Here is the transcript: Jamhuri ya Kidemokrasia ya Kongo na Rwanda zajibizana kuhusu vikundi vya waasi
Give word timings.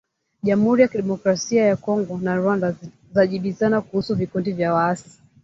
Jamhuri 0.43 0.81
ya 0.81 0.87
Kidemokrasia 0.87 1.65
ya 1.65 1.75
Kongo 1.75 2.17
na 2.21 2.35
Rwanda 2.35 2.75
zajibizana 3.13 3.81
kuhusu 3.81 4.15
vikundi 4.15 4.51
vya 4.51 4.73
waasi 4.73 5.19